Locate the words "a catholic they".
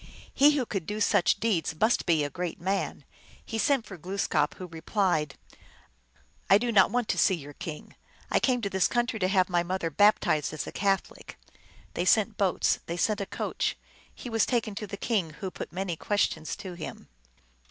10.65-12.05